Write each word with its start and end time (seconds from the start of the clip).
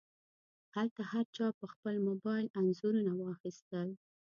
هلته 0.75 1.01
هر 1.11 1.25
چا 1.35 1.45
په 1.59 1.65
خپل 1.73 1.95
موبایل 2.07 2.45
انځورونه 2.59 3.11
واخیستل. 3.15 3.89